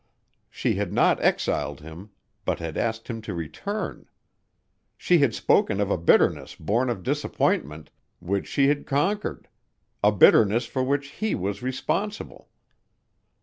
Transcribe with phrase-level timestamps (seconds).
[0.49, 2.09] She had not exiled him
[2.43, 4.07] but had asked him to return.
[4.97, 9.47] She had spoken of a bitterness born of disappointment, which she had conquered:
[10.03, 12.49] a bitterness for which he was responsible.